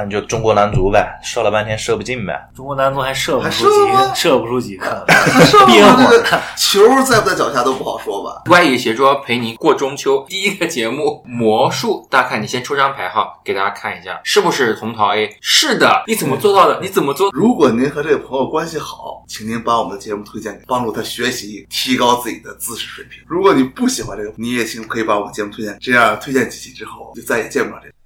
[0.00, 2.48] 啊，你就中国男足呗，射了半天射不进呗。
[2.54, 5.04] 中国男足还射不还出几个，射射不出几个，
[5.44, 8.42] 射 憋吗这个球在不在脚下都不好说吧？
[8.50, 15.36] 歪野邪桌陪你过中秋，第一个节目魔术，大家看，你先出张牌哈，给大家看一下，是不是红桃 A？
[15.42, 16.78] 是的，你怎么做到的？
[16.80, 17.30] 你怎么做？
[17.32, 23.22] 如果您和这个朋友关系好，请您把我们的节目推荐给，帮助他学习，提高自己的知识水平。
[23.26, 27.99] 如果你不喜欢这个，你也请可以把我们节目推荐，这样推荐几期之后，就再也见不着这个。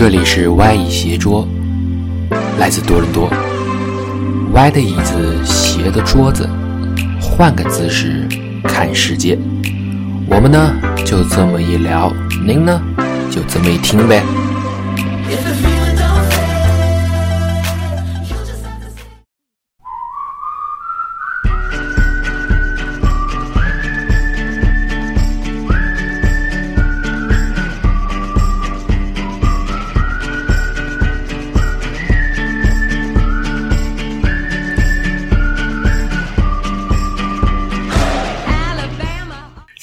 [0.00, 1.46] 这里是歪椅斜桌，
[2.58, 3.28] 来自多伦多。
[4.54, 6.48] 歪的椅子，斜的桌子，
[7.20, 8.26] 换个姿势
[8.64, 9.38] 看世界。
[10.26, 10.74] 我们呢
[11.04, 12.10] 就这么一聊，
[12.46, 12.80] 您呢
[13.30, 14.22] 就这么一听呗。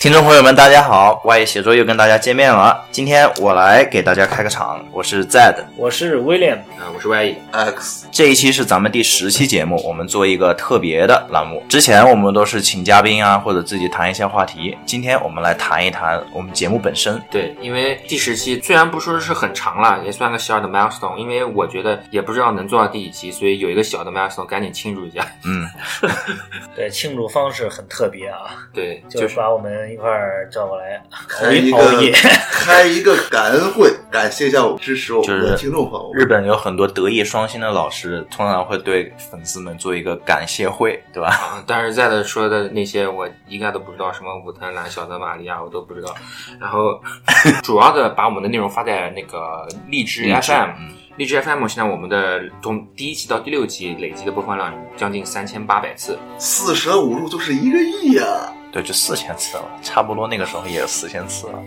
[0.07, 2.81] 听众朋友们，大家好，外语写作又跟大家见面了。
[2.91, 5.53] 今天我来给大家开个场，我是 Z。
[5.75, 7.35] 我是威廉，啊，我是歪椅。
[7.51, 11.61] X 这一期是咱们第十期节目，我们做一个特别的栏目。
[11.67, 14.77] 之前我们都是请嘉宾啊，或者自己谈一些话题。
[14.85, 17.21] 今天我们来谈一谈我们节目本身。
[17.29, 25.27] 对，因为第十期虽然不说是很长了，也算个小的 milestone，因为我觉得也不知道能做到第几期，所以有一个小的 milestone，赶紧庆祝一下。
[25.43, 25.67] 嗯，
[26.73, 28.39] 对，庆祝方式很特别啊，
[28.73, 31.77] 对，就就是把我们一块儿叫过来开一个。
[32.67, 36.19] 开一个感恩会，感谢一下我支持我们的听众朋友们。
[36.19, 41.29] 日本有很多德艺双馨的老师，通常会对粉丝们做一个感谢会，对吧？
[41.29, 46.13] 啊，但是在的说的那些我一概都不知道，什么武藤兰、小泽玛利亚我都不知道。
[46.59, 46.99] 然后
[47.63, 61.63] 主要的把我们的内容发在那个荔枝 FM，嗯荔枝 FM 现在我们的从第一期到第六期累计的播放量将近三千八百次，四舍五入就是一个亿呀、对，就四千次了，差不多那个时候也有四千次了。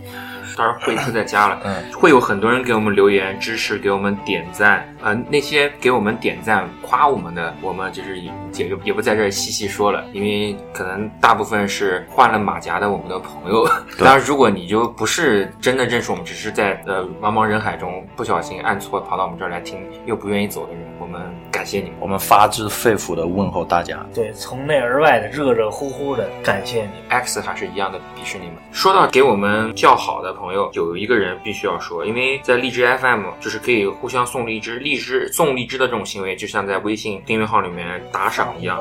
[0.57, 1.61] 当然会次再加了。
[1.65, 4.87] 嗯，会有很多人给我们留言支持，给我们点赞。
[5.01, 13.65] 呃，那些给我们点赞夸我们的，我们就是也也也不在这儿细细说了，因为可能大部分是换了马甲的我们的朋友。
[13.99, 21.23] 当然，如果你就不是真的认识我们，只是在呃茫茫人海中不小心按错跑到我们这儿来听，又不愿意走的人，我们
[21.61, 21.99] 感谢你们。
[22.01, 24.03] 我们发自肺腑的问候大家。
[24.15, 26.91] 对，从内而外的热热乎乎的感谢你。
[27.11, 28.55] X 还是一样的鄙视你们。
[28.73, 38.81] 说到给我们叫好的朋友，有一个人必须要说，因为在荔枝 FM 就是可以互相送荔枝，荔枝送荔枝的这种行为，就像在微信订阅号里面打赏一样，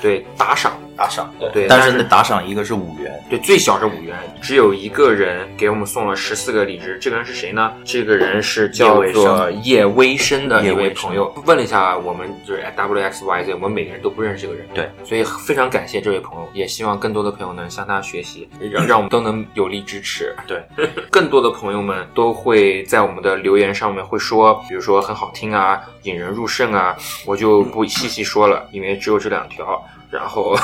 [0.00, 6.96] 对，打赏，打赏，对，但但是那打赏一个是五元，对，最小是五元，只有一个人给我们送了十四个荔枝。
[7.00, 7.72] 这个人是谁呢？
[7.84, 11.34] 这个人是叫做叶微生的一位朋友。
[11.46, 14.66] 问了一下我们就是 W X Y Z，我们每个人都不认识这个人。
[14.74, 20.34] 对，所以非常感谢这位朋友，也希望更多的朋友能向他学习，让让我们都能有力支持。
[20.46, 20.62] 对，
[21.10, 26.96] 更多的朋友们都会在我们的留言上面会说，比如说很好听啊，引人入胜啊，
[27.26, 29.82] 我就不细细说了，因为只有这两条。
[30.10, 30.54] 然后，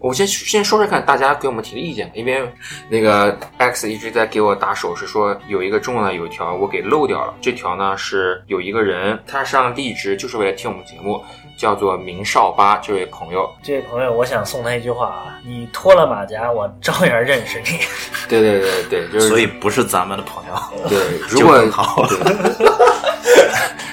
[0.00, 2.42] 我先先说说看大家给我们提的意见，因为
[2.88, 7.34] 那个 X 一直在给我打手势，说有一个重要的有一条我给漏掉了。
[7.40, 11.22] 这条呢是有一个人他上荔枝就是为了听我们节目，
[11.56, 13.48] 叫做明少八这位朋友。
[13.62, 17.78] 这位朋友，我想送他一句话啊：你脱了马甲，我照样认识你。
[18.26, 20.88] 对对对对，就是所以不是咱们的朋友。
[20.88, 22.08] 对，如果好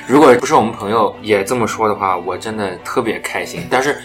[0.07, 3.68] 如果不是我们朋友也这么说的话，我真的特别开心。
[3.69, 3.97] 但是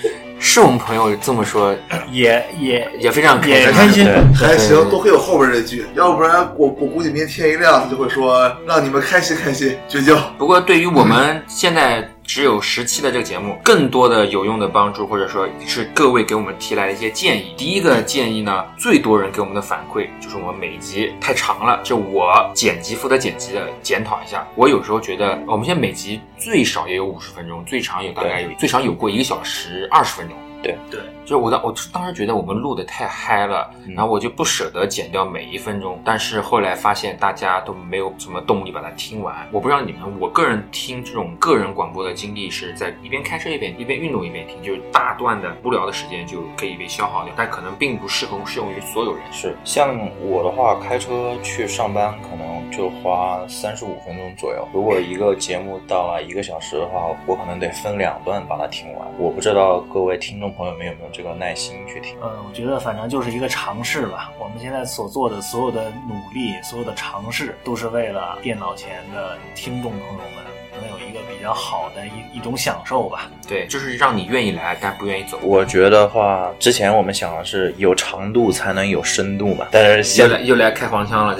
[0.45, 1.73] 是我们朋友这么说，
[2.11, 4.05] 也也也非常也开心。
[4.05, 4.29] 开心。
[4.35, 10.17] 还行，多亏有后边这句，要不然我我估计明天天一亮，他就会说让你们开心开心，绝交。
[10.37, 17.55] 不过对于我们现在只有十期的这个节目，更多的有用的帮助，或者说是各位给我们提来的一些建议。
[17.57, 24.47] 第一个建议呢，最多人给我们的反馈就是我们每一集太长了，就我剪辑负责剪辑的检讨一下。
[24.55, 30.37] 我有时候觉得我们现在每集最少也有五十分钟，最长有大概有最长有过一个小时二十分钟。
[30.63, 39.35] 对对，就是我当我当时觉得我们录的太嗨了，嗯然后我就不舍得剪掉每一分钟，但是后来发现大家都没有什么动力把它听完。
[39.51, 49.23] 我不知道你们，我个人听这种个人广播的经历是在一边开车一边一边运动一边听，就是大段的无聊的时间就可以被消耗掉，但可能并不适合适用于所有人。
[49.33, 54.69] 是，像我的话，开车去上班可能就花三十五分钟左右。
[54.73, 59.09] 如果一个节目到了一个小时的话，我可能得分两段把它听完。
[59.19, 62.15] 我不知道各位听众众朋友们有没有这个耐心去听？
[62.23, 64.31] 嗯，我觉得反正就是一个尝试吧。
[64.39, 70.45] 我们现在所做的所有的努力，所有的尝试，都是为了电脑前的听众朋友们
[70.79, 73.31] 能有一个比较好的一一种享受吧。
[73.49, 75.39] 对，就是让你愿意来，但不愿意走。
[75.43, 81.39] 我觉得话，之前我们想的是有长度才能有深度嘛，但是又现在又来开黄腔了，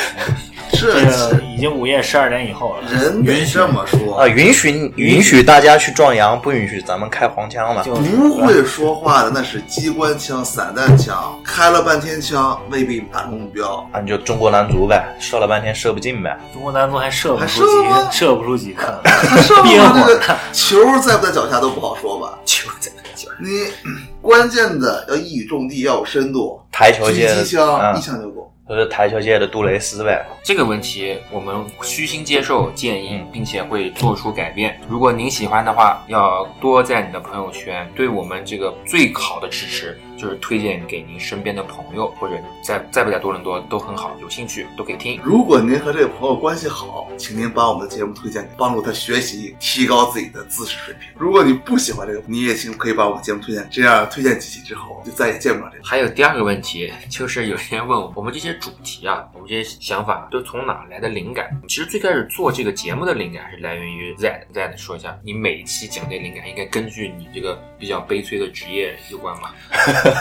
[0.76, 2.92] 这个这这个已经午夜十二点以后了。
[2.92, 7.82] 人得这么说啊，允许允许大家去壮阳，不允许咱们开黄腔了。
[7.84, 13.88] 不会说话的那是机关枪、散弹枪，开了半天枪未必打中目标。
[13.92, 16.38] 啊，你就中国男足呗，射了半天射不进呗。
[16.52, 20.36] 中国男足还射不出几射不出几颗， 他上憋面这个。
[20.52, 22.38] 球在不在脚下都不好说吧？
[22.44, 23.36] 球在那脚下。
[23.40, 26.60] 你嗯关键的要一语中的，要有深度。
[26.72, 28.52] 台球界的狙击枪嗯一枪就够。
[28.68, 30.26] 就是台球界的杜蕾斯呗。
[30.42, 34.78] 这个问题我们虚心接受建议嗯，并且会做出改变。
[34.88, 45.20] 如果您喜欢的话，要多在你的朋友圈对我们这个最好的支持，就是推荐给您身边的朋友，或者在在不在多伦多都很好，有兴趣都可以听。
[45.22, 51.08] 如果您和这个朋友关系好，请您把我们的节目推荐给，帮助他学习，提高自己的知识水平。
[51.16, 55.84] 如果你不喜欢这个，你也请可以把我们节目推荐，这样推荐几期之后就再也见不着这个。
[55.84, 61.48] 还有第二个问题，就是有人问我，我们这些主题啊，我们这些想法都从哪来的灵感？
[61.68, 69.54] 其实最开始做这个节目的灵感是来源于 Z Z 说一下，你每期讲这灵感应该根据你这个比较悲催的职业有关吧？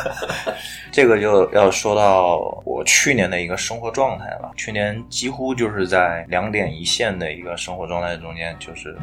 [0.91, 4.51] 这个就要说到我去年的一个生活状态了。
[4.55, 8.97] 去年几乎就是在两点一线的一个生活状态中间，就是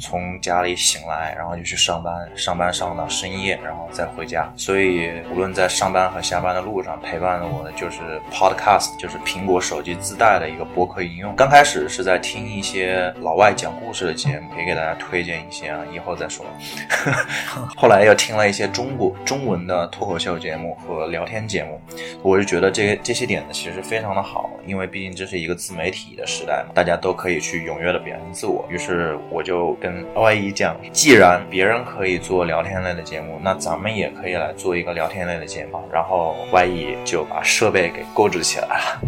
[0.00, 4.52] 从家里醒来，然后就去上班，上班上到深夜，然后再回家。
[4.56, 7.98] 所以无论在上班和下班的路上，陪伴我的就是
[8.32, 11.34] Podcast，就是苹果手机自带的一个播客应用。
[11.36, 16.44] 刚开始是在听一些老外讲故事的节目，可以给大家推荐一些啊，以后再说。
[17.76, 21.80] 后来又听了一些中国中文的脱口秀节目和聊天节目，
[22.22, 28.64] 我就觉得这这些点呢其实非常的好，因为毕竟这是一个自媒体的时代嘛，大家都可以去踊跃的表现自我。
[28.68, 35.80] 于是我就跟 Y 一讲，既然别人可以做聊天类的节目，那咱们也可以来做一个聊天类的节目。
[35.92, 39.00] 然后 Y 一就把设备给购置起来了。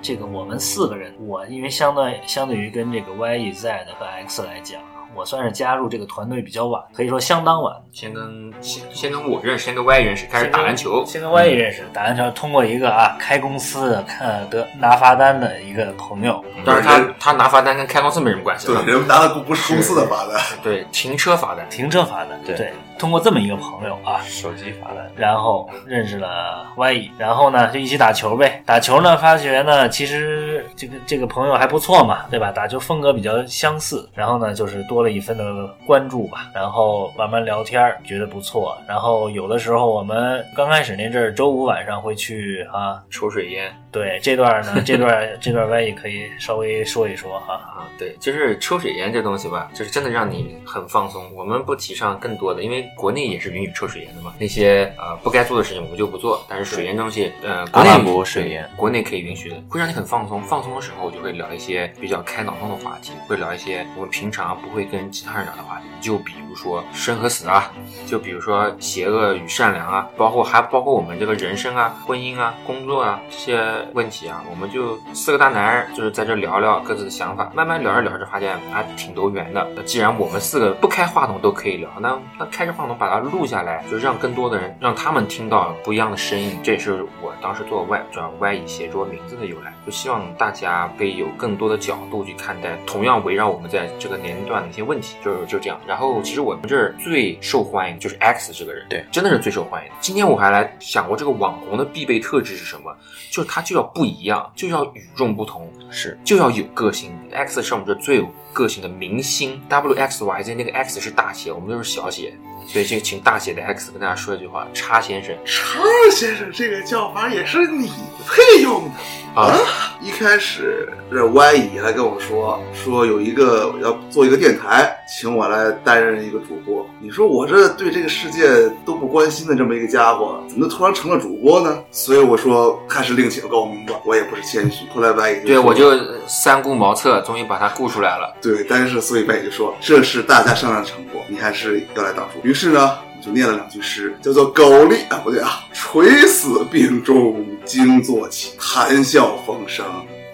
[0.00, 4.80] 这个我们四个人，我因为相对相对于跟这个 Y E Z 和 X 来讲，
[5.18, 7.74] 我算是加入这个团队比较晚，可以说相当晚。
[7.90, 11.04] 先跟先先跟我认识，先跟 Y 认识，开始打篮球。
[11.04, 21.68] 先跟 Y E 认识，打篮球通过一个啊开公司的看得拿罚单的一个朋友，但是他他拿罚单跟开公司没什么关系对，了，人们拿的不是公司的罚单，对，停车罚单。
[21.68, 22.40] 停车罚单。
[22.44, 28.62] 对通过这么一个朋友啊，手机罚单，然后认识了 Y E，然后呢就一起打球呗。
[28.66, 32.50] 打球呢，发觉呢其实这个这个朋友还不错嘛，对吧？
[32.50, 36.50] 打球风格比较相似，然后呢就是多了一分的关注吧。
[36.54, 38.76] 然后慢慢聊天儿，觉得不错。
[38.86, 47.54] 然后有的时候我们刚开始那阵儿，周五晚上会去啊，抽水烟对这段呢，这段这段歪也可以稍微说一说哈。
[47.54, 51.24] 啊，对，就是抽水烟这东西吧，就是真的让你很放松。
[51.34, 54.34] 我们不提倡更多的，因为国内也是允许抽水烟的嘛。
[54.38, 60.42] 那些呃不该做的事情我们就不做，但是水烟东西，呃，国内阿拉伯水烟国内可以允许的，会让你很放松。
[60.42, 67.70] 放松的时候我就会聊一些比较开脑洞的话题，会聊一些我们平常不会跟其他人聊的话题，就比如说生和死啊，
[68.06, 79.68] 就比如说邪恶与善良啊，包括还包括我们这个人生啊、婚姻啊、工作啊这些问题啊，我们就四个大男人就是在这聊聊各自的想法，慢慢聊着聊着发现还挺投缘的。
[79.74, 86.58] 那既然我们四个不开话筒都可以聊，那那开着话筒把它录下来，就让更多的人让他们听到不一样的声音。
[86.62, 95.80] 这也是我当时做 Y 转 Y 以协作名字的由来，就希望大家可以有更多的角度去看待同样围绕我们在这个年龄段的些问题，就是就这样。
[95.86, 99.96] 然后其实我们这儿最受欢迎就是 X 这个人，对，真的是最受欢迎的。
[100.00, 102.96] 今天我还来想过这个网红的必备特质是什么，
[103.30, 107.12] 就是他就要不一样，就要与众不同，是就要有个性。
[107.32, 112.32] X 是我们这最有个性的明星，W X Y Z 那个 X 是大写，我们都是小写，
[112.68, 115.80] 所以就请大写的 X 跟大家说一句话：叉先生叉
[116.12, 117.90] 先生这个叫法也是你
[118.26, 118.90] 配用的。
[119.34, 119.56] 啊，
[120.02, 126.84] 一开始这歪姨来跟我说，说有一个要做一个电台，请我来担任一个主播。
[126.98, 131.78] 你说我这对这个世界都不关心的这么一个家伙，怎么突然成了主播呢？
[131.92, 134.86] 所以我说还是另请高明吧，我也不是谦虚。
[134.92, 135.92] 后来歪姨对我就
[136.26, 138.34] 三顾茅厕，终于把他顾出来了。
[138.42, 142.40] 对，但是所以歪姨就说这是大家商量成果，你还是要来当主。
[142.42, 142.98] 于是呢。
[143.18, 149.84] 我就念了两句诗，叫做“苟利啊，不对啊，垂死病中惊坐起，谈笑风生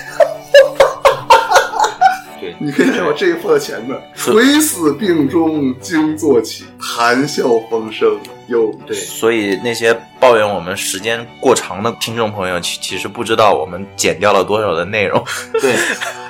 [2.40, 4.00] 对，你可以把这个放在前面。
[4.14, 15.22] 垂死病中惊坐起，谈笑风生，又对所以那些抱怨我们时间过长的听众朋友，其其实不知道我们剪掉了多少的内容。
[15.60, 15.74] 对，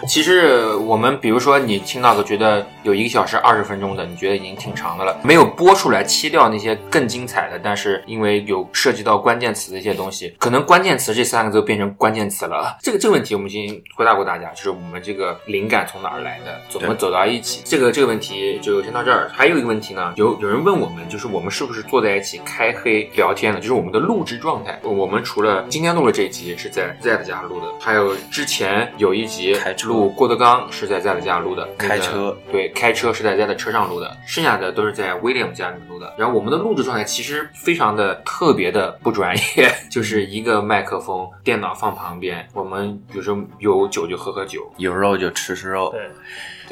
[0.08, 12.76] 其实我们比如说你听到的觉得有一个小时二十分钟的，你觉得已经挺长的了，没有播出来切掉那些更精彩的，但是因为有涉及到关键词的一些东西，可能关键词这三个字变成关键词了。
[12.82, 17.62] 这个这个问题我们已经回答过大家，就是我们这个灵感从哪儿来的，怎么走到一起。
[17.64, 19.30] 这个这个问题就先到这儿。
[19.32, 24.78] 还有一个问题呢，有有人问我们，就是我们是不是坐在一起开黑聊天的，就是我们的录制状态。
[24.82, 29.88] 我们除了今天录的这一集是在 Z 家录的，还有之前有一集开车。
[29.88, 32.36] 录郭德纲是在 Z 家录的，那个开车。
[32.50, 36.14] 对，开车是在 Z 的车上录的，剩下的都是在 William 家里面录的。
[36.18, 46.10] 然后我们的录制状态其实非常的特别的不专业， 就是一个麦克风，电脑放旁边，我们有时候有酒就喝喝酒，有肉就吃吃肉，对，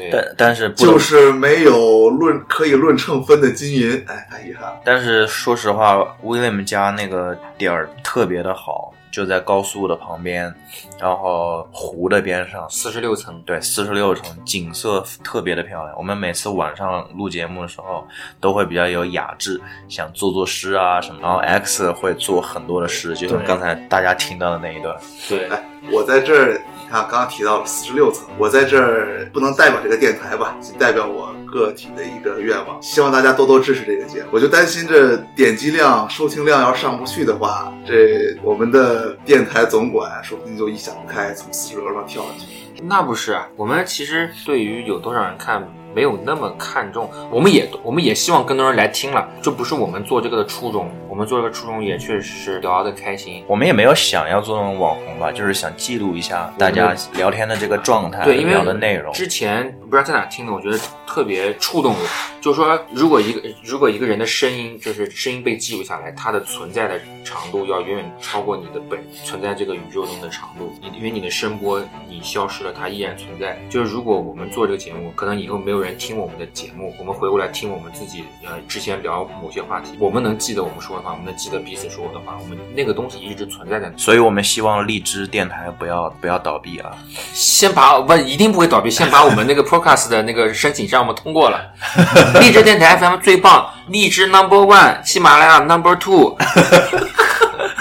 [0.00, 4.80] 对，但但是不就是没有论可以论称分的金银，哎，太遗憾了。
[4.84, 10.52] 但是说实话，William 家那个点儿特别的好，就在高速的旁边，
[10.98, 13.42] 然后湖的边上，四十六层。
[13.44, 15.94] 对，四十六层，景色特别的漂亮。
[15.96, 18.06] 我们每次晚上录节目的时候，
[18.40, 21.20] 都会比较有雅致，想做做诗啊什么。
[21.20, 24.96] 然后 X 会做很多的诗，就像刚才大家听到的那一段。
[25.28, 34.28] 对，哎，我在这儿，你看刚刚提到了四十六层，我在这儿不能代表这个电台吧，仅代表我个体的一个愿望，希望大家多多支持这个节目。
[34.32, 42.46] 我就担心这点击量、收听量要上不去的话，这我们的电台总管说不定就一想不开，从四十楼上跳下去。
[42.82, 45.62] 那不是啊，我们其实对于有多少人看
[45.94, 53.44] 没有那么看重，我们也我们也希望更多人来听了，这不是我们做这个的初衷，们做这个初衷也确实是聊得开心。
[53.46, 59.12] 我们也没有想要做那种网红吧，就是想记录一下大家聊天的这个状态，对，因为聊的内容。
[59.12, 62.00] 之前不知道在哪听的，我觉得特别触动我。
[62.40, 70.72] 就是说，如果一个如果一个人的声音就是声音被记录下来，它的存在的长度要远远超过你的本存在这个宇宙中的长度。
[70.80, 73.58] 你因为你的声波你消失了，它依然存在。
[73.68, 83.98] 就是如果我们做这个节目，可能以后没有人听我们的节目，我们回过来听我们自己呃之前聊某些话题，我们能记得我们说的话，我们能记得彼此说过的话，我们那个东西一直存在在那。
[83.98, 86.90] 所以我们希望荔枝电台不要不要倒闭啊！
[87.32, 91.60] 先把不一定不会倒闭，先把我们那个 podcast 的那个申请让我们通过了。
[92.40, 96.36] 荔枝电台 FM 最棒，荔枝 Number One，喜马拉雅 Number Two。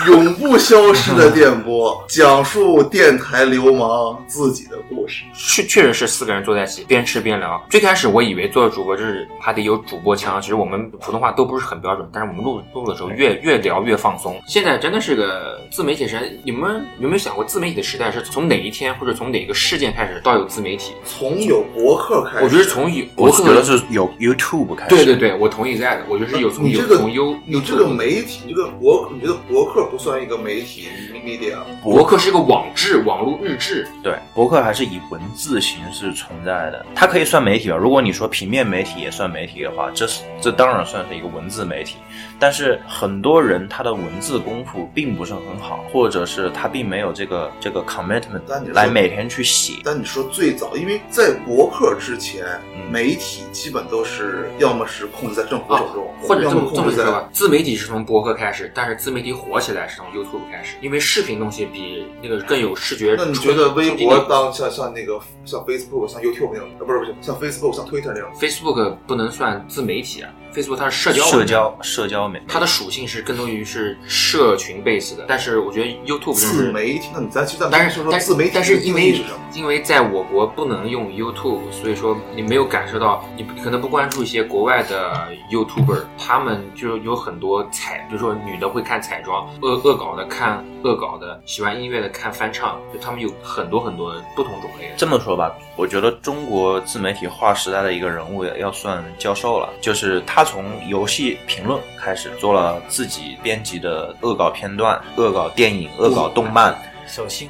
[0.07, 5.23] 永不消失的电波，讲述电台流氓自己的故事。
[5.33, 7.61] 确确实是四个人坐在一起边吃边聊。
[7.69, 14.39] 最开始我以为做主播就是还得有主播腔，其实我们普通话都不是很标准，但是我们录录的时候越越聊越放松。
[14.47, 20.93] 现在真的是个自媒体时代，你们有没有想过自媒体的时代是从哪一天或者从哪个事件开始到有自媒体？
[21.03, 24.95] 从有博客开始，我觉得从有我博客觉得是有 YouTube 开始。
[24.95, 30.87] 对对对，我同意在的，我觉得是有从有你这个从优你这个媒体，你这个博，你觉得博客不算一个媒体
[31.25, 31.57] media？
[31.83, 33.87] 博客是一个网志，网络日志。
[34.03, 37.75] 对，博客还是以文字形式存在的，它可以算媒体吧。
[37.75, 41.95] 如果你说平面媒体也算媒体的话，这是这当然算是一个文字媒体。
[42.39, 48.41] 但是很多人他的文字功夫并不是很好，或者是他并没有这个这个 commitment
[48.73, 49.73] 来每天去写。
[49.83, 63.15] 但你说最早，因为在博客之前，嗯媒体基本都是要么是控制在政府手中，或者要这么这么么控制在说吧，自媒体是从博客开始，但是自媒体火起来是从 YouTube 开始，因为视频东西比那个更有视觉。
[63.17, 76.57] 那你觉得微博当像像那个像 Facebook、像 YouTube 那种，呃，不是不是，像 Facebook、像 Twitter 那种，Facebook 不能算自媒体啊，Facebook 它是社交社交社交媒，它的属性是更多于是社群 base 的，但是我觉得 YouTube 真是。
[76.57, 77.09] 自媒体。
[77.13, 79.39] 那你咱就咱但是说说但自媒体但是因为义是什么？
[79.53, 94.95] 因为在我国不能用 YouTube，所以说你没有感受到，你可能不关注一些国外的 YouTuber，他们就有很多彩，比如说女的会看彩妆，恶恶搞的看恶搞的，喜欢音乐的看翻唱，就他们有很多很多不同种类的。
[94.97, 107.47] 这么说吧，我觉得中国自媒体划时代的一个人物要算教授了，就是他从游戏评论开始做了自己编辑的恶搞片段、恶搞电影、恶搞动漫，小心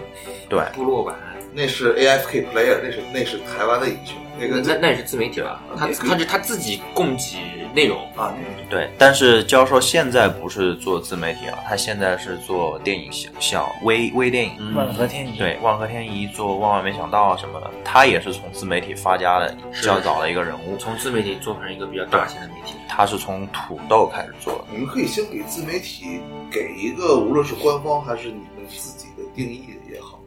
[0.49, 0.61] 对。
[0.73, 1.15] 部落版，
[1.53, 5.61] 那是 AFK Player，那是那是台湾的英雄，那个那那也是自媒体吧？
[5.77, 7.37] 他他是他自己供给
[7.73, 14.51] 内容，啊，那个对，但是教授现在不是做自媒体了，他现在是做电影小小微微电影。
[14.59, 20.77] 嗯万和天宜，对，万和天宜做万万没想到什么的，他也是从自媒体发家的是较早的一个人物。
[20.77, 22.75] 从自媒体做成一个比较大型的媒体。
[22.87, 24.65] 他是从土豆开始做的。
[24.71, 26.19] 你们可以先给自媒体
[26.51, 29.78] 给一个，无论是官方还是你们自己的定义。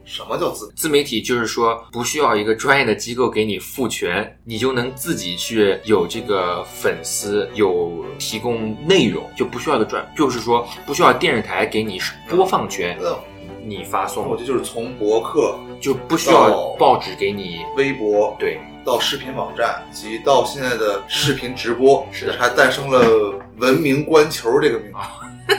[0.04, 13.16] 什么叫自自媒体就是说，不需要一个专业的机构给你赋权，你就能自己去有这个粉丝，有提供内容，就不需要一个专，就是说不需要电视台给你播放权，那
[13.64, 17.60] 你发送我送觉得就是从博客、就不需要报纸给你。
[17.76, 25.51] 微博对，到视频网站，以及到现在的视频直播，是的还诞生了“文明观球”这个名字。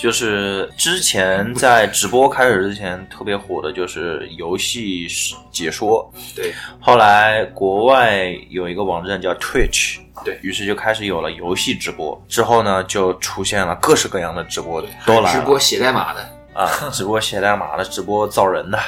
[0.00, 5.06] 就是之前在直播开始之前特别火的就是游戏
[5.50, 10.38] 解说，对，后来国外有一个网站叫 Twitch，对。
[10.42, 12.18] 于是就开始有了游戏直播。
[12.28, 15.40] 之后呢，就出现了各式各样的直播都来了。
[15.40, 16.40] 直播写代码的。
[16.52, 18.78] 啊，直播写代码的，直播造人的，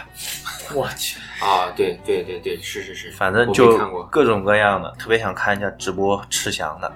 [0.74, 6.92] 我去，啊，对对对对，是是是，反正就各种各样的，特别想看一下直播吃翔的。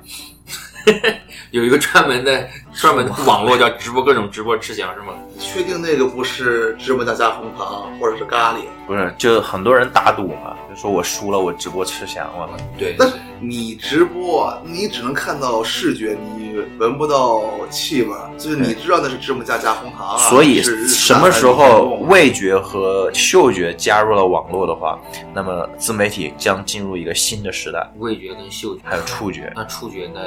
[1.53, 5.15] 有一个专门的专门网络叫直播各种直播吃翔是吗？
[5.39, 8.59] 确定那个不是芝麻加加红糖或者是咖喱？
[8.87, 12.51] 不是，就很多人打赌嘛，就说我输了，我直播吃翔了。
[12.79, 12.95] 对，
[13.41, 20.17] 你直播，你只能看到视觉，你闻不到气味，就是你知道那是芝麻加加红糖啊。
[20.17, 24.99] 所以什么时候味觉和嗅觉加入了网络的话，
[25.35, 29.53] 那么自媒体将进入一个新的时代，味觉跟嗅觉，还有触觉。
[29.55, 30.21] 那触觉呢？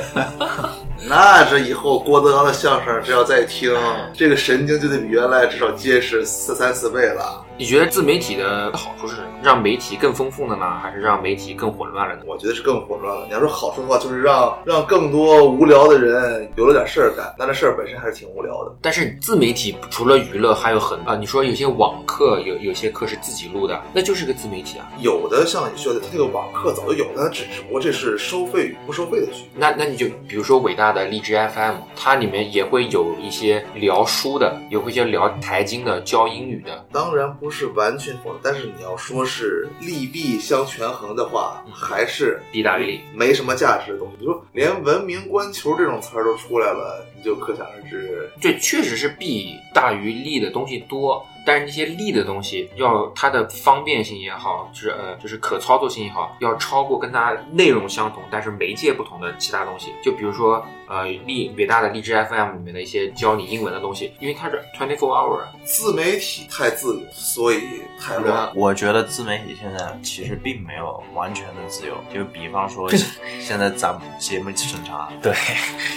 [1.08, 3.74] 那这以后郭德纲的相声，只要再听，
[4.14, 7.44] 这个神经就得比原来至少结实四三四倍了。
[7.58, 12.22] 你觉得自媒体的好处是什么让媒体更丰富了呢，还是让媒体更混乱了呢？
[12.26, 13.24] 我觉得是更混乱了。
[13.26, 18.76] 你要说好处的话，就是让让更多无聊的人有了点事儿干，但这事儿本身还是挺无聊的。
[18.82, 24.90] 但是自媒体除了娱乐，还有很啊，你说有些网课有有些课是自己录的，那就是个自媒体啊。
[25.00, 29.50] 有的像你说的，它那个网课早就有，了只只不过这是收费与不收费的区别。
[29.54, 36.84] 那那你就比如说伟大的荔枝 FM，它里面也会有一些聊书的，也会一些聊财经的，教英语的。
[36.92, 43.00] 当然不是完全否定，但是你要说是利弊相权衡的话，还是弊大于利。
[43.14, 44.16] 没什么价值的东西。
[44.18, 48.30] 你说连文明观球这种词儿都出来了，你就可想而知。
[48.40, 59.92] 对确实是弊大于利的东西多，但是那些利的东西，要它的方便性也好，就是呃，就是可操作性也好，要超过跟它内容相同，但是媒介不同的其他东西。
[60.04, 67.60] 就比如说呃，利伟大的荔枝 FM 里面的一些教你英文的东西，因为它是 twenty four hour，自媒体太自由，所以
[68.00, 68.52] 太乱。
[68.54, 72.88] 我觉得自媒体现在其实并没有完全的自由，就比方说
[73.40, 75.34] 现在咱们节目审查，对，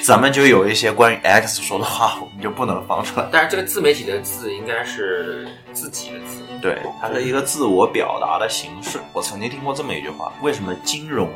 [0.04, 3.28] 咱们就有一些关于 X 说的话， 我们就不能放出来。
[3.32, 6.44] 但是这个自媒体的字应该是自己的字。
[6.62, 9.00] 对，它是一个自我表达的形式。
[9.14, 11.30] 我曾经听过这么一句话：为什么金融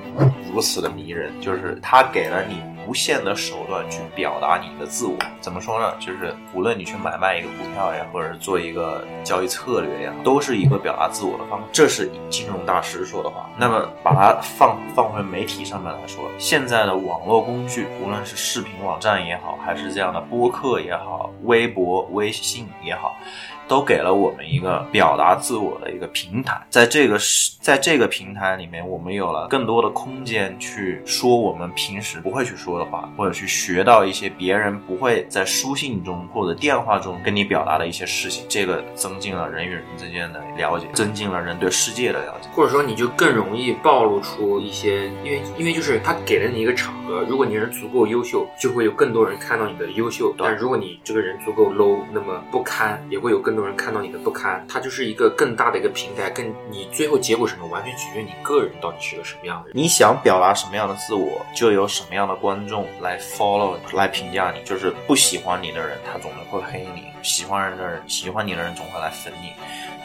[0.51, 1.31] 如此的迷人？
[1.39, 5.15] 就是它给了你无限的手段去表达你的自我。
[5.41, 5.93] 怎么说呢？
[5.99, 11.65] 就是无论你去买卖一个股票呀，或者是做一个交易策略也好，都是一个表达自我的方式。
[11.71, 13.49] 这是金融大师说的话。
[13.57, 23.15] 那么把它放放回媒体上面来说，现在的网络工具，无论是视频网站也好，还是这样的播客也好，微博、微信也好。
[23.65, 27.17] 都给了我们一个表达自我的一个平台，在这个
[27.61, 38.45] 在这个平台里面，我们有了更多的空间去说我们平时不会去说的话，或者去学到一些别人不会在书信中或者电话中跟你表达的一些事情。
[38.49, 42.49] 这个增进了人与人之间的了解，增进了人对世界的了解。
[42.53, 54.65] 或者说你就更容易暴露出一些，因为因为就是他给了你一个场合，如果你人足够优秀，就会有更多人看到你的优秀；但如果你这个人足够 low，那么不堪，也会有更多人看到你的不堪。
[54.67, 59.77] 它就是一个更大的一个平台，更你最后结果什么，完全取决于你个人到底是个什么样的人。
[59.77, 64.61] 你想表达什么样的自我，就有什么样的观众来 follow 来评价你。
[64.63, 69.53] 就是不喜欢你的人，他总是会黑你；喜欢人的人，喜欢你的人总会来粉你。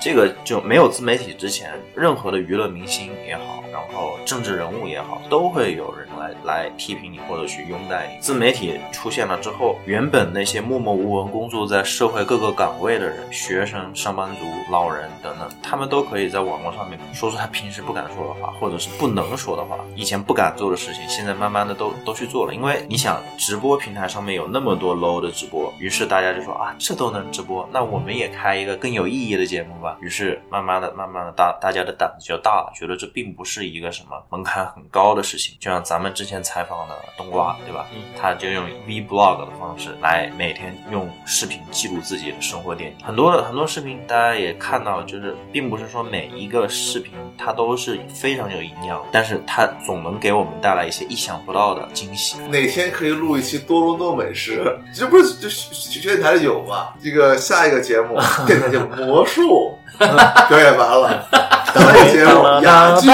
[0.00, 8.20] 这个就没有自媒体之前，任何的娱乐明星也好，然后政治人物也好，都会有人来来批评你或者去拥戴你。
[8.20, 22.54] 自媒体出现了之后，原本那些默默无闻工作在社会各个岗位的人，学生、上班族、老人等等，他们都可以在网络上面说出他平时不敢说的话，或者是不能说的话，以前不敢做的事情，现在慢慢的都都去做了。
[22.54, 29.96] 因为你想，直播平台上面有那么多 low 的直播，于是大家就说啊，这都能直播，那我们也开一个更有意义的节目吧。
[30.00, 35.56] 于是慢慢的、慢慢的，大大家的胆子就大了，觉得这并不是一个什么门槛很高的事情。
[35.60, 37.86] 就像咱们之前采访的冬瓜，对吧？
[37.94, 43.04] 嗯他就用 vlog 的方式来每天用视频记录自己的生活点滴。
[43.04, 52.38] 很多的很多视频，大家也看到了，就是并不是说每一个视频它都是非常有营养，但是它总能给我们带来一些意想不到的惊喜。
[52.48, 54.76] 哪天可以录一期多伦多美食？
[54.94, 56.92] 这不是就学学电台里有吗？
[57.02, 61.26] 这个下一个节目，电台节目魔术表演完了，
[61.74, 63.08] 下一个节目哑剧，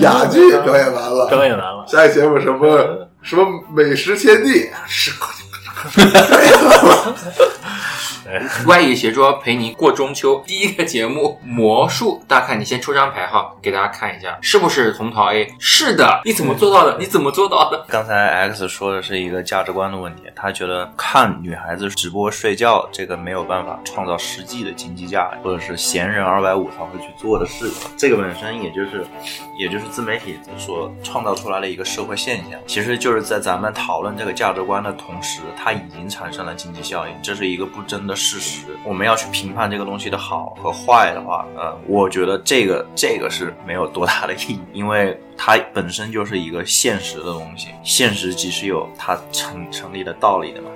[0.00, 1.84] 哑剧表演完了，表演完了。
[1.86, 5.10] 下一个节目什么什么美食天地，是
[8.66, 15.46] 歪野邪桌陪你过中秋，第一个节目魔术，大家看你先抽张牌哈，给大家看一下，是不是红桃 A？
[15.58, 16.96] 是的，你怎么做到的？
[16.98, 17.84] 你怎么做到的？
[17.88, 18.14] 刚才
[18.48, 27.90] X 说的是一个价值观的问题，他觉得看女孩子直播睡觉这个没有办法创造实际的经济价值，或者是闲人二百五才会去做的事情。
[27.96, 29.04] 这个本身也就是，
[29.58, 32.58] 也就是自媒体所创造出来的一个社会现象。
[32.66, 38.66] 其实就是在咱们讨论这个价值观的同时，它已经产生了经济效应，这是一个不争的事实。
[38.84, 50.68] 我们要去评判这个东西的好和坏的话，呃，我觉得这个这个是没有多大的意义，因为它本身就是一个现实的东西，现实即是有它成成立的道理的嘛。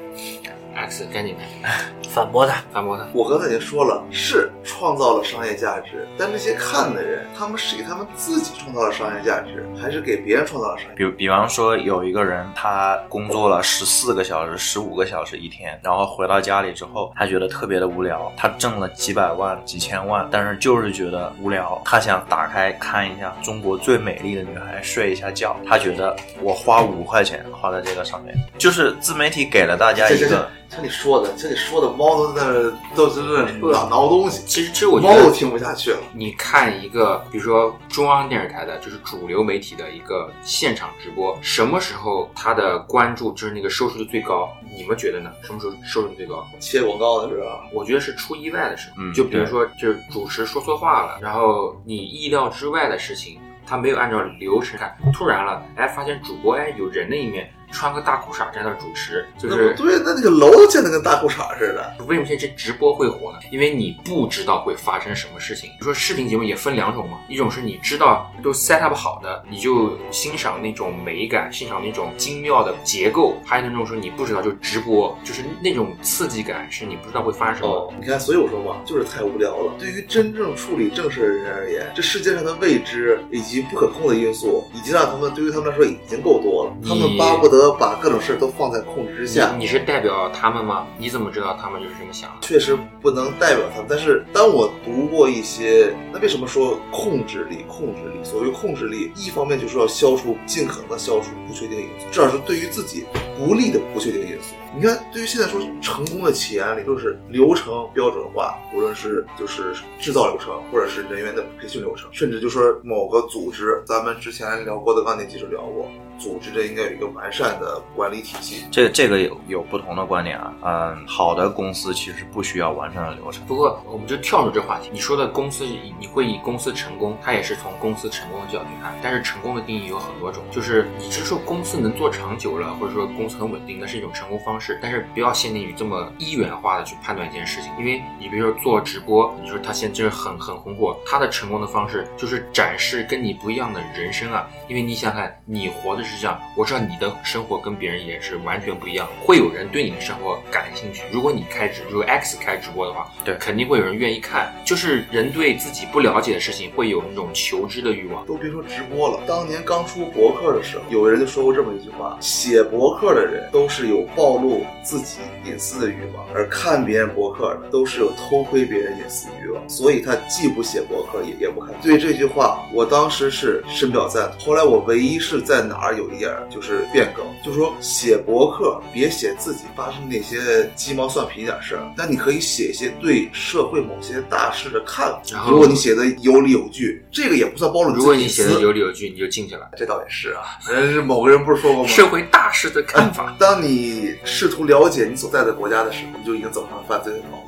[0.87, 1.69] X 赶紧的
[2.09, 3.05] 反驳他，反驳他。
[3.13, 10.95] 我刚才已经说了，是创造了商业价值，但这些看的人，他们是给他们自己创造了商业价值，还是给别人创造了商业？
[10.97, 30.49] 比比方说，有一个人他工作了十四个小时、十五个小时一天，然后回到家里之后，他觉得特别的无聊，他挣了几百万、几千万，但是就是觉得无聊，他想打开看一下中国最美丽的女孩睡一下觉，他觉得我花五块钱花在这个上面，就是自媒体给了大家一个。
[30.71, 35.99] 像你说的，像你说的，猫都在那都是在那挠挠东西，其实，其实我觉得猫都听不下去了。
[36.13, 44.49] 你看一个，比如说中央电视台的，就是主流媒体的一个现场直播，什么时候它的关注就是那个收视率最高？
[44.77, 45.31] 你们觉得呢？
[45.43, 46.47] 什么时候收视率最高？
[46.61, 47.49] 切广告的时候？
[47.73, 62.05] 我觉得是出意外的时候，嗯就比如说就是主持说错话了，然后你意料之外的事情，他没有按照流程看，突然了，哎，发现主播哎有人的一面，穿个大裤衩在那儿主持，就是对，那那个楼都建得跟大裤衩似的。
[62.07, 63.39] 为什么现在这直播会火呢？
[63.51, 65.71] 因为你不知道会发生什么事情。
[65.71, 77.69] 比如说视频节目也分两种嘛，一种是你知道都 set up 好的，你就欣赏那种美感，欣赏那种精妙的结构；还有那种说你不知道就直播，就是那种刺激感是你不知道会发生什么。
[77.69, 79.73] 哦，你看，所以我说嘛，就是太无聊了。
[79.79, 86.58] 对于真正处理正事的人而言，这世界上的未知以及不可控的因素，已经让他们对于他们来说已经够多了。
[86.87, 89.53] 他们巴不得把各种事儿都放在控制之下。
[89.53, 90.87] 你你是代表他们吗？
[90.99, 92.37] 你怎么知道他们就是这么想的？
[92.41, 97.65] 确实不能代表他们，但是当我读过一些，那为什么说控制力？
[97.69, 103.05] 控制力，所谓控制力，一方面就是要消除，尽可能的消除不确定因素，至少是对于自己
[103.37, 104.55] 不利的不确定因素。
[104.75, 115.89] 你看，对于现在说成功的企业案例，都是流程标准化，无论是就是制造流程，或者是人员的培训流程，甚至就说某个组织，咱们之前聊过的钢铁技术聊过，
[116.19, 118.67] 组织着应该有一个完善的管理体系。
[118.71, 123.45] 这这个有有不同的观点啊，嗯，好的公司其实不需要完善的流程。
[123.47, 124.91] 不过，我们就跳出这话题。
[124.93, 125.65] 你说的公司，
[125.99, 128.95] 你会以公司成功，它也是从公司成功的角度看。
[129.03, 134.79] 但是成功的定义有很多种，就是你是说公司能做长久了，或者说公司很稳定，那是一种成功方式。
[134.83, 144.49] 但是不要限定于这么一元化的去判断一件事情，因为你比如说做直播，你说他现在就是很很红火，他的成功的方式就是展示跟你不一样的人生啊。
[144.69, 151.03] 因为你想想看，你活的是这样，我知道你的生活跟别人也是完全不一样，会有人对你的生活感兴趣。
[151.13, 154.53] 如果你开直，如果 X 开直播的话，对肯定会有人愿意看。
[154.65, 158.25] 就是人对自己不了解的事情会有那种求知的欲望。
[158.27, 169.69] 都别说直播了，当年刚出博客的时候，有人就说过这么一句话：写博客的人都是有暴露自己隐私的欲望，而看别人博客的都是有偷窥别人隐私的欲望。
[169.69, 171.75] 所以他既不写博客，也也不看。
[171.83, 174.47] 对这句话，我当时是深表赞同。
[174.47, 185.47] 后来我唯一是在哪儿有一点儿就是变更，就是说写博客别写自己发生那些鸡毛蒜皮一点事儿，但你可以写一些对社会某些大事的看法。
[185.51, 189.69] 如果你写的有理有据，这个也不算暴露如果你写的有理有据，你就进去了。
[189.77, 191.89] 这倒也是啊，人是某个人不是说过吗？
[191.89, 197.48] 社会大事的看法，当你试图了解你所在的国家的时候，你就已经走上了犯罪的道路。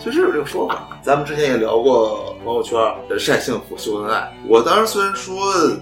[0.00, 0.98] 确实有这个说法。
[1.02, 4.32] 咱们之前也聊过朋友圈呃晒幸福秀恩爱。
[4.46, 5.36] 我当时虽然说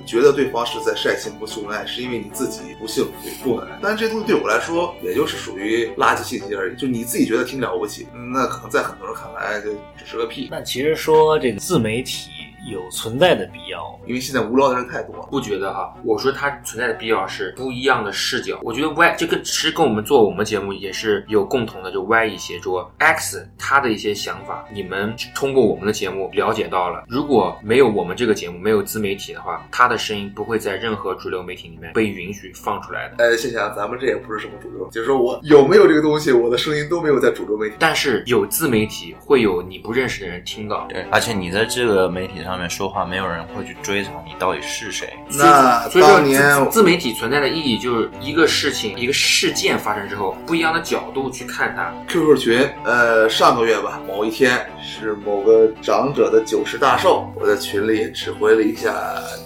[0.06, 3.10] 觉得对方是在晒幸福秀恩爱，是因为你自己不幸福
[3.42, 6.76] 不恩爱，但是这东西对我来说，也就是属于垃圾信息而已。
[6.76, 10.48] 就你自己觉得挺了不起，嗯那可能在很多人看来就只是个屁。
[10.50, 12.30] 那其实说这个自媒体
[12.70, 13.98] 有存在的必要。
[14.06, 15.28] 因为现在无聊的人太多了。
[15.30, 15.94] 不觉得哈？
[16.04, 18.58] 我说它存在的必要是不一样的视角。
[18.62, 27.04] 我觉得 Y 这个其实跟我们做我们节目也是有共同的，就 Y 一协作 X 他的一些想法，你们通过我们的节目了解到了。
[27.08, 33.14] 如果没有我们这个节目，没有自媒体的话，他的声音不会在任何主流媒体里面被允许放出来的。
[33.18, 37.76] 呃，想想咱们这也不是什么主流，就是说我有没有这个东西，我的声音都没有在主流媒体。
[37.78, 40.86] 但是有自媒体，会有你不认识的人听到。
[40.88, 45.12] 对，而且你在这个媒体上面说话，没有人会去追查你到底是谁。
[45.30, 51.92] 那所以说当年自自媒体存在的意义就是一个事情、一个事件发生之后，不一样的角度去看它。
[52.06, 58.94] QQ 群，呃，上个月吧，某一天是某个长者的九十大寿，我在群里指挥了一下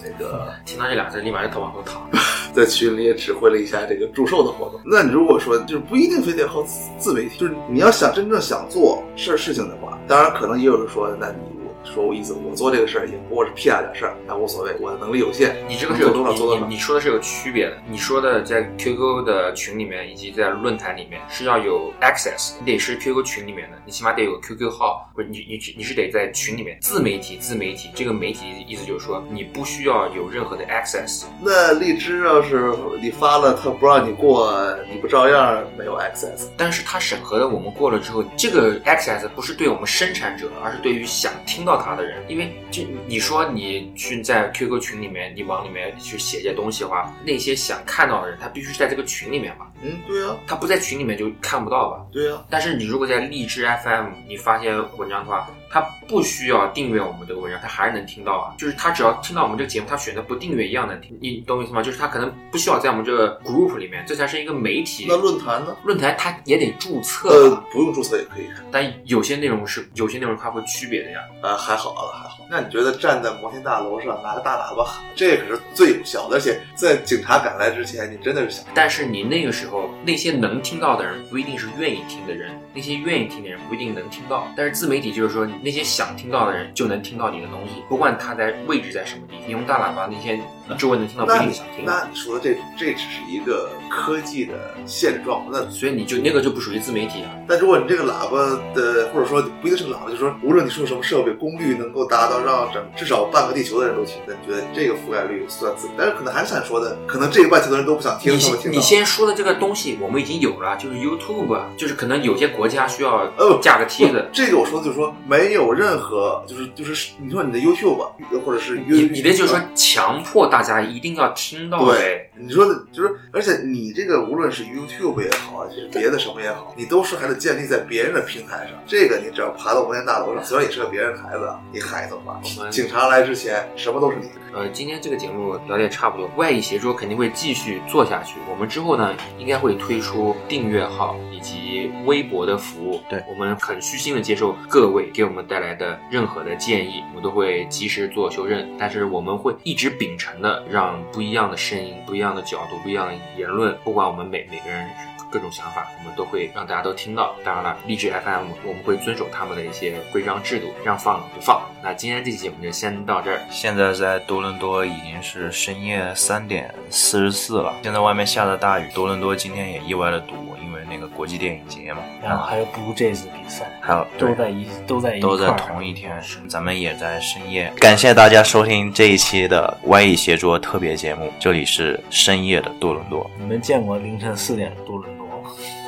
[0.02, 2.08] 那个， 听到这俩字，立马就头往后躺。
[2.52, 4.80] 在群里也指挥了一下这个祝寿的活动。
[4.84, 11.49] 那你如果说就是不一定非得靠自自媒体，就是你要想真正想做事儿事情的话，当然可能也有人说，那你
[11.84, 16.80] 说我意思，我做这个事儿也不过是屁大点事儿，那无所谓，我的能力有限，你这个是有多少做多少你你。
[16.80, 17.76] 说的是有区别的。
[17.88, 26.78] 你说的在 QQ 的群里面以及在论坛里面是要有 access，你得是 QQ 群里面的，你起码得有 QQ 号，不是你你你是得在群里面。
[26.80, 34.58] 自媒体自媒体这个媒体意思就是说你不需要有任何的 access，那荔枝要是你发了，他不让你过，
[34.90, 36.48] 你不照样没有 access？
[36.56, 42.22] 但是它审核的我们过了之后，这个 access 不是对我们生产者，而是对于想听到它的人。
[42.28, 49.70] 因为就你说你去在 QQ 群里面，你往里面去写一些东西的话，那些想看到的人，他必须是在这个群里面吧？
[49.82, 52.06] 嗯，对啊，他不在群里面就看不到吧？
[52.12, 58.54] 对啊，但是你如果在荔枝 FM 你发些文章的话，他不需要订阅我们这个文章，他还是能听到啊。
[58.58, 61.16] 就是他只要听到我们这个节目，他选择不订阅一样能听。
[61.20, 61.80] 你懂我意思吗？
[61.80, 65.06] 就是他可能不需要在我们这个 group 里面，这才是一个媒体。
[65.08, 65.76] 那论坛呢？
[65.84, 68.64] 论坛他也得注册呃，，不用注册也可以看。
[68.72, 71.20] 但有些内容是有些内容它会区别的呀。
[71.42, 72.38] 呃，还好了，还好。
[72.50, 84.48] 那你觉得站在摩天大楼上拿个大喇叭喊，这可是最有效的，而且在警察赶来之前，你真的是想，但是你那个时候那些能听到的人不一定是愿意听的人，那些愿意听的人不一定能听到。
[84.56, 89.48] 但是自媒体就是说，那些想听到的人就能听到你的东西，不管他在位置在什么地方。
[89.48, 90.40] 你用大喇叭，那些
[90.76, 91.84] 周围能听到不一那你定想听。
[91.84, 94.54] 那你说的这这只是一个科技的
[94.86, 95.46] 现状。
[95.50, 97.30] 那所以你就那个就不属于自媒体啊。
[97.48, 98.38] 但如果你这个喇叭
[98.74, 105.88] 的，或者说不一定是个喇叭，就是说无论你用什么设备，功率能够达到让整至少半个地球的人都听，那你觉得这个覆盖率算自？
[105.96, 108.80] 但是可能还是想说的，可能这个半球的人都不想听，你。
[108.80, 114.28] 你先说的这个东西，我们已经有了，就是 YouTube，啊就是可能有些国家需要呃架个梯子。
[114.32, 117.96] 这个我说的就是说没有任何就是就是你说你的 YouTube
[118.44, 128.70] 或者是你你的就是说强迫大家一定要听到对。，你说的就是，而且你这个无论是 YouTube 也好，还是别的什么也好，你都是还得建立在别人的平台上。
[128.86, 132.40] 这个你只要爬到摩天大楼上，虽然也是个别人的孩子，啊，你喊怎么办？
[132.42, 134.32] 我们警察来之前，什么都是你的。
[134.52, 138.34] 呃，今天这个节目聊得也差不多，外艺协作肯定会继续做下去。
[138.50, 143.00] 我们之后呢，应该会推出订阅号以及微博的服务。
[143.08, 148.68] 对我们很虚心的接受各位给我们带来的任何的建议，我们都会及时做修正。
[148.76, 154.88] 但是我们会一直秉承的，让不一样的声音、不一样的角度、不一样的言论，不管我们每每个人。
[155.30, 157.34] 各种想法，我们都会让大家都听到。
[157.44, 161.62] 当然了，励志 FM 我们会遵守他们的一些规章制度，让放就放。
[161.82, 177.72] 那今天这期节目就先到这儿，现在在多伦多已经是深夜三点四十四了，现在外面下着大雨，多伦多今天也意外的堵，因为那个国际电影节嘛，然后还有 Blue Jays 比赛，还有都在一都在一都在同一天，咱们也在深夜。
[177.80, 185.19] 感谢大家收听这一期的 Y 艺协作特别节目，这里是深夜的多伦多，你们见过凌晨四点的多伦？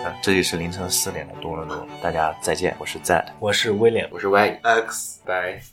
[0.05, 3.25] 啊，这里是凌晨四点的多伦多，大家再见，我是 Z。
[3.39, 4.09] 我是威廉。
[4.11, 5.72] 我是 Y，X 拜。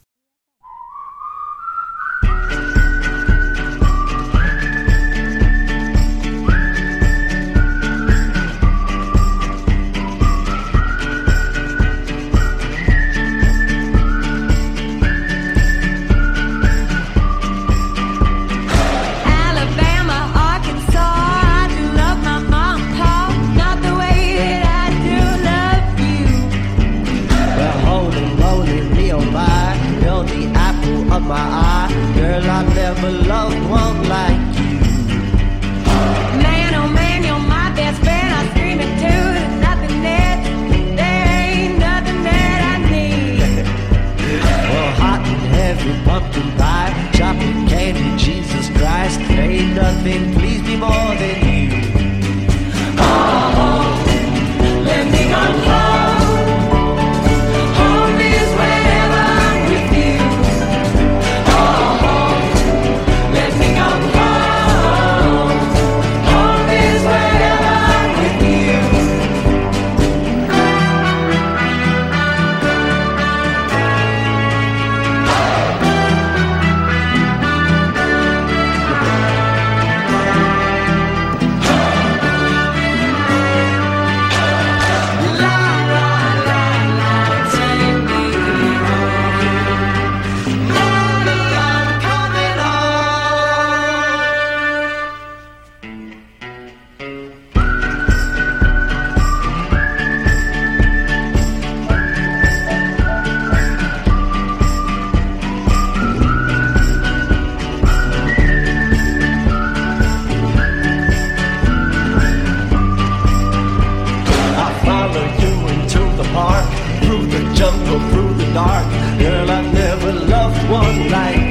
[119.30, 121.49] Girl, I never loved one like